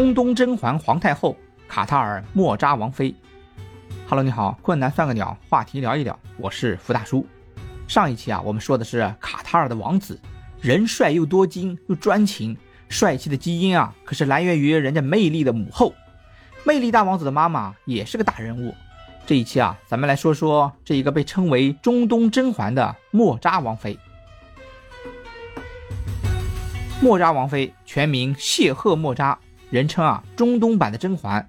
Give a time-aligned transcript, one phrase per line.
[0.00, 1.36] 中东甄嬛皇太后，
[1.68, 3.14] 卡塔尔莫扎王妃。
[4.08, 7.26] Hello，你好，困难算个鸟，话题聊一聊，我是福大叔。
[7.86, 10.18] 上一期啊，我们说的是卡塔尔的王子，
[10.62, 12.56] 人帅又多金又专情，
[12.88, 15.92] 帅气的基因啊，可是来源于人家魅力的母后。
[16.64, 18.74] 魅力大王子的妈妈也是个大人物。
[19.26, 23.98] 这一期啊，咱们来说说这一个被称为中东甄嬛的莫扎王妃。
[27.02, 29.38] 莫扎王妃全名谢赫莫扎。
[29.70, 31.48] 人称啊，中东版的甄嬛，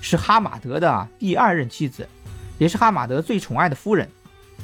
[0.00, 2.06] 是哈马德的第二任妻子，
[2.58, 4.06] 也是哈马德最宠爱的夫人。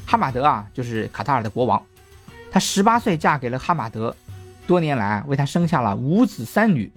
[0.06, 1.82] 哈马德啊，就是卡塔尔的国王。
[2.50, 4.14] 她十八岁嫁给了哈马德，
[4.66, 6.92] 多年来为他生下了五子三女。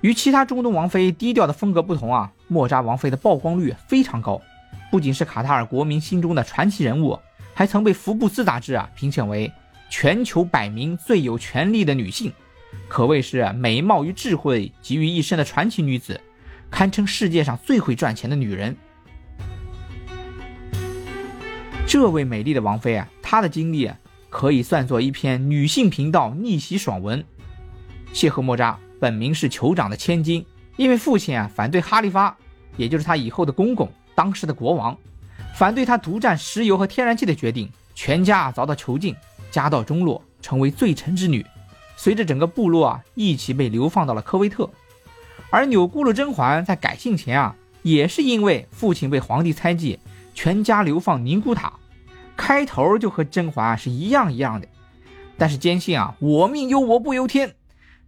[0.00, 4.40] 与其他中东王妃低调的风格不同啊，莫扎王妃的曝光率非常高，
[4.90, 7.18] 不仅是卡塔尔国民心中的传奇人物，
[7.54, 9.52] 还曾被福布斯杂志啊评选为
[9.90, 12.32] 全球百名最有权力的女性。
[12.88, 16.20] 可谓是美貌与智慧集于一身的传奇女子，
[16.70, 18.76] 堪称世界上最会赚钱的女人。
[21.86, 23.90] 这位美丽的王妃啊，她的经历
[24.30, 27.22] 可以算作一篇女性频道逆袭爽文。
[28.12, 30.44] 谢赫莫扎本名是酋长的千金，
[30.76, 32.36] 因为父亲啊反对哈利发，
[32.76, 34.96] 也就是他以后的公公，当时的国王，
[35.54, 39.14] 反对他独占石油和天然气的决定，全家遭到囚禁，
[39.50, 41.44] 家道中落，成为罪臣之女。
[41.96, 44.68] 随着整个部落啊一起被流放到了科威特，
[45.50, 49.98] 而钮钴禄甄嬛在改姓前啊，也是因为父亲被皇帝猜忌，
[50.34, 51.74] 全家流放宁古塔，
[52.36, 54.66] 开头就和甄嬛是一样一样的。
[55.38, 57.54] 但是坚信啊，我命由我不由天。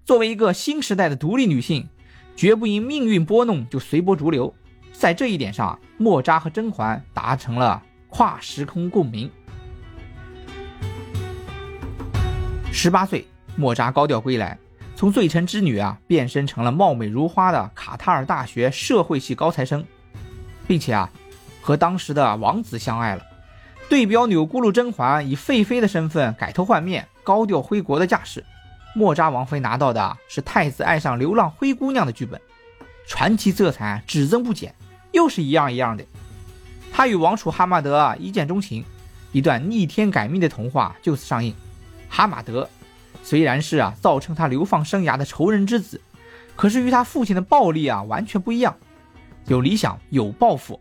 [0.05, 1.89] 作为一个新时代的独立女性，
[2.37, 4.55] 绝不因命运拨弄就随波逐流。
[4.93, 9.31] 在这一点上，莫扎和甄嬛达成了跨时空共鸣。
[12.71, 13.27] 十八岁。
[13.57, 14.59] 莫扎高调归来，
[14.97, 19.85] 从罪臣之女啊变身成了貌美如花的卡塔尔大学社会系高材生，
[20.67, 21.11] 并且啊
[21.61, 23.23] 和当时的王子相爱了。
[23.89, 28.45] 对标钮钴禄甄嬛以废妃的身份改头换面、高调回国的架势，
[28.95, 32.41] 莫扎王妃拿到的是太子爱上流浪灰姑娘的剧本，
[33.07, 34.75] 传奇色彩只增不减，
[35.13, 36.05] 又是一样一样的。
[36.93, 38.85] 他与王储哈马德啊一见钟情，
[39.33, 41.55] 一段逆天改命的童话就此上映。
[42.09, 42.69] 哈马德。
[43.24, 45.98] 虽然是啊，造成他流放生涯的仇人之子，
[46.55, 48.77] 可是与他父亲的暴力啊完全不一样，
[49.46, 50.79] 有理想，有抱负。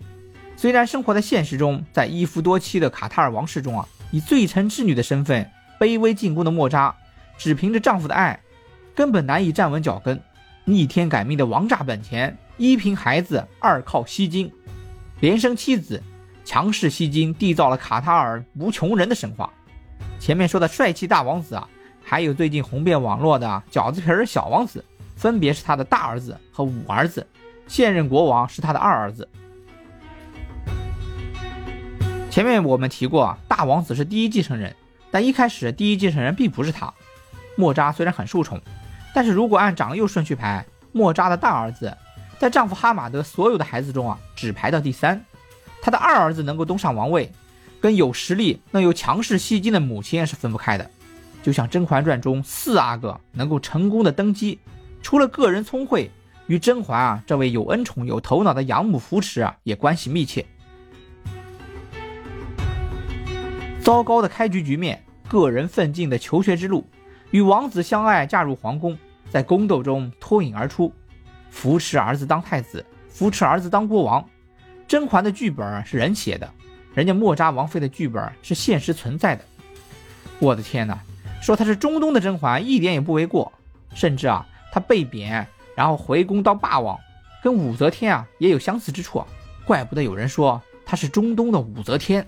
[0.57, 5.49] 虽然生活在现实中，在一夫多妻的卡塔尔王室中啊，以罪臣之女的身份
[5.79, 6.93] 卑微进宫的莫扎，
[7.37, 8.37] 只凭着丈夫的爱，
[8.93, 10.21] 根本难以站稳脚跟。
[10.65, 14.51] 逆天改命的王炸本钱，一凭孩子，二靠吸金，
[15.21, 16.03] 连生七子，
[16.43, 19.49] 强势吸金，缔造了卡塔尔无穷人的神话。
[20.19, 21.67] 前面说的帅气大王子啊。
[22.03, 24.83] 还有最近红遍网络的饺子皮儿小王子，
[25.15, 27.25] 分别是他的大儿子和五儿子，
[27.67, 29.27] 现任国王是他的二儿子。
[32.29, 34.75] 前面我们提过，大王子是第一继承人，
[35.09, 36.93] 但一开始第一继承人并不是他。
[37.55, 38.59] 莫扎虽然很受宠，
[39.13, 41.95] 但是如果按长幼顺序排，莫扎的大儿子
[42.39, 45.23] 在丈夫哈马德所有的孩子中啊，只排到第三。
[45.81, 47.31] 他的二儿子能够登上王位，
[47.79, 50.89] 跟有实力、能有强势吸金的母亲是分不开的。
[51.43, 54.57] 就像《甄嬛传》中四阿哥能够成功的登基，
[55.01, 56.09] 除了个人聪慧，
[56.47, 60.45] 与甄嬛啊这位有恩宠有头脑的养母扶持啊也关系密切。
[63.81, 66.87] 糟糕的开局局面，个人奋进的求学之路，
[67.31, 68.97] 与王子相爱嫁入皇宫，
[69.29, 70.93] 在宫斗中脱颖而出，
[71.49, 74.25] 扶持儿子当太子，扶持儿子当国王。
[74.87, 76.49] 甄嬛的剧本是人写的，
[76.93, 79.43] 人家莫扎王妃的剧本是现实存在的。
[80.39, 80.97] 我的天哪！
[81.43, 83.51] 说她是中东的甄嬛一点也不为过，
[83.93, 85.45] 甚至啊，她被贬
[85.75, 86.97] 然后回宫当霸王，
[87.43, 89.27] 跟武则天啊也有相似之处啊，
[89.65, 92.25] 怪不得有人说她是中东的武则天。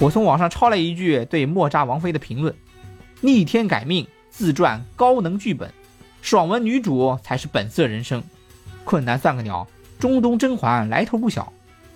[0.00, 2.52] 我从网上抄来一句对莫扎王妃的评论：
[3.20, 5.72] 逆天改命，自传高能剧本，
[6.20, 8.20] 爽文女主才是本色人生。
[8.84, 9.68] 困难算个鸟，
[10.00, 11.52] 中东甄嬛来头不小。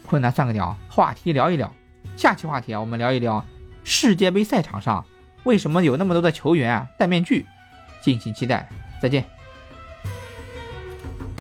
[0.06, 1.73] 困难算个鸟，话题聊一聊，
[2.17, 3.44] 下期话题啊，我们聊一聊。
[3.84, 5.05] 世界杯赛场上，
[5.44, 7.46] 为什么有那么多的球员啊戴面具？
[8.00, 8.69] 敬请期待，
[9.00, 9.25] 再见。